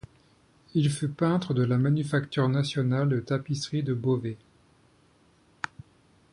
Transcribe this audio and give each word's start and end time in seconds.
Il 0.73 0.89
fut 0.89 1.09
peintre 1.09 1.53
de 1.53 1.61
la 1.63 1.77
Manufacture 1.77 2.49
nationale 2.49 3.07
de 3.07 3.19
Tapisseries 3.19 3.83
de 3.83 3.93
Beauvais. 3.93 4.39